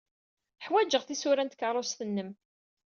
[0.65, 2.31] Ḥwajeɣ tisura n tkeṛṛust-nnem.